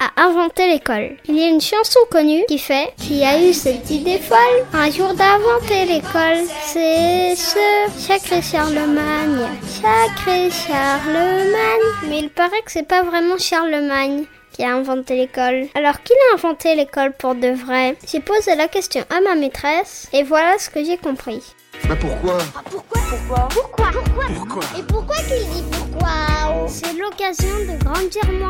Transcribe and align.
a 0.00 0.22
inventé 0.22 0.66
l'école. 0.68 1.16
Il 1.28 1.36
y 1.36 1.42
a 1.44 1.48
une 1.48 1.60
chanson 1.60 2.00
connue 2.10 2.44
qui 2.48 2.58
fait 2.58 2.92
qui 2.96 3.24
a 3.24 3.40
eu 3.42 3.52
cette 3.52 3.90
idée 3.90 4.18
folle 4.18 4.66
un 4.72 4.90
jour 4.90 5.14
d'inventer 5.14 5.84
l'école. 5.86 6.44
C'est 6.64 7.34
ce 7.36 7.90
sacré 7.96 8.42
Charlemagne, 8.42 9.48
sacré 9.62 10.50
Charlemagne. 10.50 11.88
Mais 12.08 12.20
il 12.20 12.30
paraît 12.30 12.62
que 12.64 12.72
c'est 12.72 12.86
pas 12.86 13.02
vraiment 13.02 13.38
Charlemagne 13.38 14.24
qui 14.52 14.64
a 14.64 14.74
inventé 14.74 15.16
l'école. 15.16 15.66
Alors 15.74 16.02
qui 16.02 16.12
a 16.12 16.34
inventé 16.34 16.74
l'école 16.74 17.12
pour 17.12 17.34
de 17.34 17.48
vrai 17.48 17.96
J'ai 18.10 18.20
posé 18.20 18.54
la 18.56 18.68
question 18.68 19.04
à 19.10 19.20
ma 19.20 19.34
maîtresse 19.34 20.08
et 20.12 20.22
voilà 20.22 20.58
ce 20.58 20.70
que 20.70 20.84
j'ai 20.84 20.96
compris. 20.96 21.42
Mais 21.88 21.96
pourquoi? 21.96 22.38
Pourquoi 22.70 23.00
Pourquoi? 23.08 23.48
Pourquoi? 23.50 23.86
Pourquoi? 23.92 24.24
Pourquoi? 24.34 24.64
Et 24.78 24.82
pourquoi 24.82 25.16
qu'il 25.16 25.48
dit 25.50 25.64
pourquoi? 25.70 26.66
C'est 26.66 26.92
l'occasion 26.94 27.56
de 27.60 27.82
grandir 27.84 28.24
moins. 28.32 28.48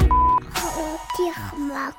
Tire 1.14 1.50
ma 1.56 1.92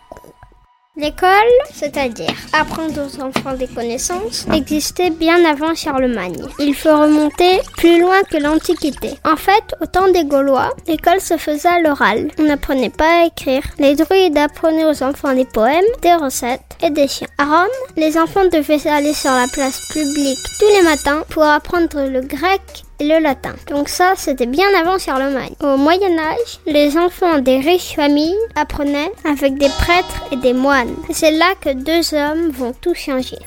L'école, 0.98 1.30
c'est-à-dire 1.72 2.34
apprendre 2.52 3.00
aux 3.00 3.22
enfants 3.22 3.54
des 3.54 3.68
connaissances, 3.68 4.46
existait 4.52 5.12
bien 5.12 5.46
avant 5.46 5.74
Charlemagne. 5.76 6.44
Il 6.58 6.76
faut 6.76 6.90
remonter 6.90 7.60
plus 7.78 8.02
loin 8.02 8.22
que 8.24 8.38
l'Antiquité. 8.38 9.12
En 9.24 9.38
fait, 9.38 9.76
au 9.82 9.86
temps 9.86 10.12
des 10.12 10.26
Gaulois, 10.26 10.76
l'école 10.88 11.22
se 11.22 11.38
faisait 11.38 11.70
à 11.70 11.80
l'oral. 11.80 12.30
On 12.40 12.44
n'apprenait 12.44 12.90
pas 12.90 13.22
à 13.22 13.26
écrire. 13.28 13.62
Les 13.78 13.96
druides 13.96 14.38
apprenaient 14.38 14.86
aux 14.86 15.04
enfants 15.04 15.34
des 15.34 15.46
poèmes, 15.46 15.86
des 16.02 16.16
recettes 16.16 16.62
et 16.82 16.90
des 16.90 17.08
chiens. 17.08 17.28
À 17.38 17.46
Rome, 17.46 17.68
les 17.96 18.18
enfants 18.18 18.46
devaient 18.52 18.88
aller 18.88 19.14
sur 19.14 19.32
la 19.32 19.48
place 19.48 19.80
publique 19.92 20.40
tous 20.60 20.68
les 20.76 20.82
matins 20.82 21.24
pour 21.30 21.44
apprendre 21.44 22.10
le 22.10 22.22
grec 22.22 22.62
et 23.00 23.08
le 23.08 23.20
latin. 23.20 23.54
Donc 23.70 23.90
ça, 23.90 24.14
c'était 24.18 24.46
bien 24.46 24.68
avant 24.80 24.98
Charlemagne. 24.98 25.54
Au 25.62 25.78
Moyen 25.78 26.18
Âge, 26.18 26.60
les 26.66 26.98
enfants 26.98 27.40
des 27.40 27.60
riches 27.60 27.96
familles 27.96 28.36
apprenaient 28.56 29.12
avec 29.26 29.58
des 29.58 29.70
prêtres 29.70 30.26
et 30.32 30.36
des 30.38 30.54
moines. 30.54 30.79
C'est 31.12 31.32
là 31.32 31.54
que 31.60 31.74
deux 31.74 32.14
hommes 32.14 32.50
vont 32.50 32.74
tout 32.80 32.94
changer. 32.94 33.40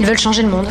Ils 0.00 0.06
veulent 0.06 0.18
changer 0.18 0.42
le 0.42 0.48
monde. 0.48 0.68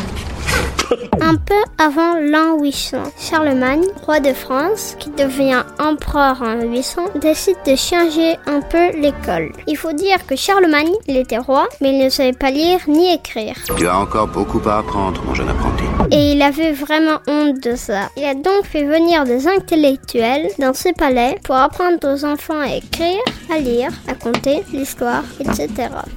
Un 1.20 1.36
peu 1.36 1.54
avant 1.76 2.14
l'an 2.20 2.58
800, 2.62 2.98
Charlemagne, 3.18 3.84
roi 4.04 4.20
de 4.20 4.32
France, 4.32 4.96
qui 4.98 5.10
devient 5.10 5.62
empereur 5.78 6.40
en 6.42 6.62
800, 6.62 7.02
décide 7.16 7.56
de 7.66 7.76
changer 7.76 8.36
un 8.46 8.60
peu 8.60 8.92
l'école. 8.98 9.52
Il 9.66 9.76
faut 9.76 9.92
dire 9.92 10.26
que 10.26 10.36
Charlemagne, 10.36 10.92
il 11.06 11.16
était 11.16 11.38
roi, 11.38 11.68
mais 11.80 11.92
il 11.92 12.04
ne 12.04 12.08
savait 12.08 12.32
pas 12.32 12.50
lire 12.50 12.80
ni 12.88 13.12
écrire. 13.12 13.54
Tu 13.76 13.86
as 13.86 13.98
encore 13.98 14.28
beaucoup 14.28 14.60
à 14.66 14.78
apprendre, 14.78 15.22
mon 15.24 15.34
jeune 15.34 15.48
apprenti. 15.48 15.84
Et 16.10 16.32
il 16.32 16.42
avait 16.42 16.72
vraiment 16.72 17.18
honte 17.26 17.60
de 17.60 17.76
ça. 17.76 18.08
Il 18.16 18.24
a 18.24 18.34
donc 18.34 18.64
fait 18.64 18.84
venir 18.84 19.24
des 19.24 19.46
intellectuels 19.46 20.48
dans 20.58 20.72
ses 20.72 20.92
palais 20.92 21.38
pour 21.44 21.56
apprendre 21.56 21.98
aux 22.04 22.24
enfants 22.24 22.60
à 22.60 22.74
écrire, 22.74 23.20
à 23.54 23.58
lire, 23.58 23.90
à 24.06 24.14
compter, 24.14 24.62
l'histoire, 24.72 25.24
etc. 25.40 25.68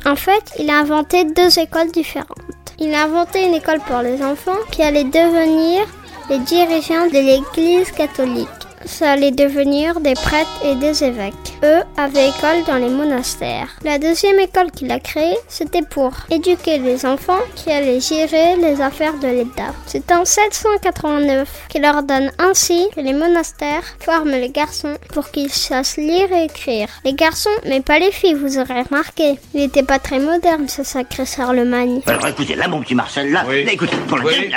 En 0.05 0.15
fait, 0.15 0.53
il 0.59 0.69
a 0.69 0.79
inventé 0.79 1.25
deux 1.25 1.59
écoles 1.59 1.91
différentes. 1.91 2.37
Il 2.83 2.95
a 2.95 3.03
inventé 3.03 3.45
une 3.45 3.53
école 3.53 3.79
pour 3.81 3.99
les 3.99 4.23
enfants 4.23 4.57
qui 4.71 4.81
allait 4.81 5.03
devenir 5.03 5.85
les 6.31 6.39
dirigeants 6.39 7.05
de 7.05 7.19
l'église 7.19 7.91
catholique. 7.91 8.60
Ça 8.85 9.11
allait 9.11 9.31
devenir 9.31 9.99
des 9.99 10.13
prêtres 10.13 10.61
et 10.65 10.75
des 10.75 11.03
évêques. 11.03 11.33
Eux 11.63 11.81
avaient 11.97 12.29
école 12.29 12.63
dans 12.67 12.77
les 12.77 12.89
monastères. 12.89 13.67
La 13.83 13.99
deuxième 13.99 14.39
école 14.39 14.71
qu'il 14.71 14.91
a 14.91 14.99
créée, 14.99 15.37
c'était 15.47 15.81
pour 15.83 16.11
éduquer 16.29 16.77
les 16.79 17.05
enfants 17.05 17.39
qui 17.55 17.71
allaient 17.71 17.99
gérer 17.99 18.55
les 18.57 18.81
affaires 18.81 19.17
de 19.19 19.27
l'État. 19.27 19.73
C'est 19.85 20.11
en 20.11 20.25
789 20.25 21.67
qu'il 21.69 21.85
ordonne 21.85 22.31
ainsi 22.39 22.87
que 22.95 23.01
les 23.01 23.13
monastères 23.13 23.83
forment 23.99 24.31
les 24.31 24.49
garçons 24.49 24.97
pour 25.13 25.29
qu'ils 25.31 25.51
sachent 25.51 25.97
lire 25.97 26.31
et 26.33 26.45
écrire. 26.45 26.87
Les 27.05 27.13
garçons, 27.13 27.49
mais 27.67 27.81
pas 27.81 27.99
les 27.99 28.11
filles, 28.11 28.33
vous 28.35 28.57
aurez 28.57 28.81
remarqué. 28.81 29.35
Il 29.53 29.61
n'était 29.61 29.83
pas 29.83 29.99
très 29.99 30.19
moderne, 30.19 30.67
ce 30.67 30.83
sacré 30.83 31.25
Charlemagne. 31.25 32.01
Alors 32.07 32.27
écoutez, 32.27 32.55
là, 32.55 32.67
mon 32.67 32.81
petit 32.81 32.95
Marcel, 32.95 33.31
là, 33.31 33.45
Oui. 33.47 33.63
là, 33.63 33.71
écoutez, 33.73 33.95
pour 34.07 34.17
le 34.17 34.25
Oui. 34.25 34.51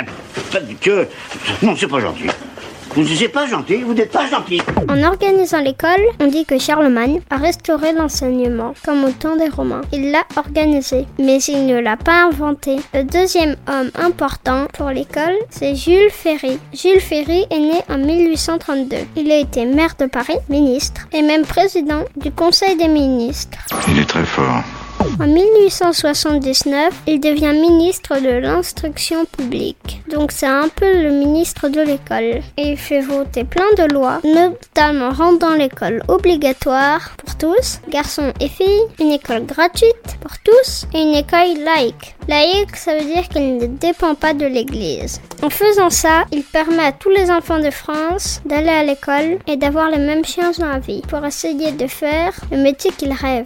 que... 0.81 1.07
Non, 1.61 1.75
c'est 1.77 1.87
pas 1.87 1.99
gentil. 1.99 2.25
C'est 2.95 3.27
pas 3.27 3.45
gentil, 3.45 3.81
vous 3.83 3.93
n'êtes 3.93 4.11
pas 4.11 4.25
gentil. 4.27 4.61
En 4.87 5.03
organisant 5.03 5.59
l'école, 5.59 5.99
on 6.21 6.27
dit 6.27 6.45
que 6.45 6.57
Charlemagne 6.57 7.19
a 7.29 7.35
restauré 7.35 7.91
l'enseignement, 7.91 8.73
comme 8.85 9.03
au 9.03 9.09
temps 9.09 9.35
des 9.35 9.49
Romains. 9.49 9.81
Il 9.91 10.11
l'a 10.11 10.23
organisé, 10.37 11.05
mais 11.19 11.39
il 11.39 11.65
ne 11.65 11.77
l'a 11.79 11.97
pas 11.97 12.23
inventé. 12.23 12.77
Le 12.93 13.03
deuxième 13.03 13.57
homme 13.67 13.91
important 13.95 14.67
pour 14.73 14.89
l'école, 14.91 15.35
c'est 15.49 15.75
Jules 15.75 16.09
Ferry. 16.09 16.57
Jules 16.73 17.01
Ferry 17.01 17.45
est 17.49 17.59
né 17.59 17.81
en 17.89 17.97
1832. 17.97 18.95
Il 19.17 19.29
a 19.29 19.39
été 19.39 19.65
maire 19.65 19.95
de 19.99 20.05
Paris, 20.05 20.37
ministre, 20.49 21.01
et 21.11 21.21
même 21.21 21.45
président 21.45 22.03
du 22.15 22.31
Conseil 22.31 22.77
des 22.77 22.87
ministres. 22.87 23.57
Il 23.89 23.99
est 23.99 24.05
très 24.05 24.25
fort. 24.25 24.63
En 25.19 25.27
1879, 25.27 26.93
il 27.07 27.19
devient 27.19 27.53
ministre 27.53 28.19
de 28.19 28.39
l'instruction 28.39 29.25
publique. 29.25 30.01
Donc 30.11 30.31
c'est 30.31 30.45
un 30.45 30.67
peu 30.67 31.01
le 31.01 31.11
ministre 31.11 31.69
de 31.69 31.81
l'école. 31.81 32.41
Et 32.57 32.71
il 32.71 32.77
fait 32.77 33.01
voter 33.01 33.43
plein 33.43 33.71
de 33.77 33.91
lois, 33.93 34.19
notamment 34.23 35.11
rendant 35.11 35.53
l'école 35.53 36.01
obligatoire 36.07 37.11
pour 37.17 37.37
tous, 37.37 37.79
garçons 37.89 38.33
et 38.39 38.47
filles, 38.47 38.87
une 38.99 39.11
école 39.11 39.45
gratuite 39.45 40.17
pour 40.21 40.31
tous 40.43 40.85
et 40.93 41.01
une 41.01 41.15
école 41.15 41.63
laïque. 41.63 42.15
Laïque, 42.27 42.75
ça 42.75 42.97
veut 42.97 43.05
dire 43.05 43.27
qu'il 43.29 43.57
ne 43.57 43.67
dépend 43.67 44.15
pas 44.15 44.33
de 44.33 44.45
l'église. 44.45 45.21
En 45.43 45.49
faisant 45.49 45.89
ça, 45.89 46.23
il 46.31 46.43
permet 46.43 46.85
à 46.85 46.91
tous 46.91 47.09
les 47.09 47.29
enfants 47.29 47.59
de 47.59 47.69
France 47.69 48.41
d'aller 48.45 48.69
à 48.69 48.83
l'école 48.83 49.37
et 49.47 49.57
d'avoir 49.57 49.89
les 49.89 49.99
mêmes 49.99 50.25
chances 50.25 50.59
dans 50.59 50.69
la 50.69 50.79
vie 50.79 51.01
pour 51.07 51.23
essayer 51.25 51.71
de 51.71 51.87
faire 51.87 52.33
le 52.51 52.57
métier 52.57 52.91
qu'ils 52.91 53.13
rêvent. 53.13 53.45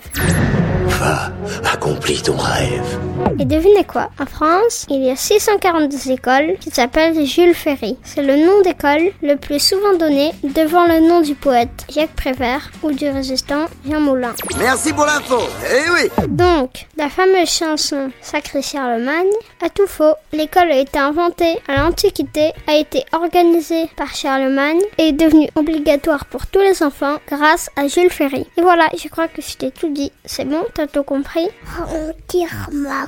Va, 1.00 1.32
accomplis 1.72 2.22
ton 2.22 2.36
rêve. 2.36 3.00
Et 3.40 3.46
devinez 3.46 3.86
quoi? 3.86 4.10
En 4.20 4.26
France, 4.26 4.86
il 4.90 5.02
y 5.02 5.10
a 5.10 5.16
642 5.16 6.12
écoles 6.12 6.58
qui 6.60 6.72
s'appellent 6.72 7.26
Jules 7.26 7.54
Ferry. 7.54 7.98
C'est 8.04 8.22
le 8.22 8.36
nom 8.36 8.62
d'école 8.62 9.14
le 9.22 9.36
plus 9.36 9.60
souvent 9.60 9.96
donné 9.98 10.32
devant 10.44 10.86
le 10.86 11.00
nom 11.00 11.22
du 11.22 11.36
poète 11.36 11.86
Jacques 11.90 12.16
Prévert 12.18 12.70
ou 12.84 12.92
du 12.92 13.08
résistant 13.08 13.68
Jean 13.90 14.02
Moulin. 14.02 14.34
Merci 14.58 14.92
pour 14.92 15.06
l'info. 15.06 15.38
Eh 15.74 15.90
oui. 15.90 16.28
Donc, 16.28 16.88
la 16.98 17.08
fameuse 17.10 17.50
chanson 17.50 18.12
Sacré 18.22 18.62
Charlemagne 18.62 19.32
a 19.64 19.70
tout 19.70 19.88
faux. 19.88 20.16
L'école 20.34 20.72
a 20.72 20.80
été 20.80 21.00
inventée 21.00 21.60
à 21.70 21.78
l'Antiquité, 21.78 22.52
a 22.68 22.76
été 22.76 23.06
organisée 23.14 23.90
par 23.96 24.14
Charlemagne 24.14 24.82
et 24.98 25.10
est 25.10 25.14
devenue 25.14 25.50
obligatoire 25.56 26.26
pour 26.26 26.46
tous 26.48 26.60
les 26.60 26.84
enfants 26.84 27.18
grâce 27.30 27.70
à 27.78 27.88
Jules 27.88 28.10
Ferry. 28.10 28.46
Et 28.58 28.62
voilà, 28.62 28.90
je 29.02 29.08
crois 29.08 29.30
que 29.30 29.42
je 29.42 29.56
t'ai 29.56 29.72
tout 29.72 29.94
dit. 29.94 30.12
C'est 30.26 30.46
bon, 30.46 30.66
t'as 30.74 30.89
tout 30.92 31.04
compris? 31.04 31.48
On 31.94 32.14
tire 32.28 32.70
ma 32.72 33.06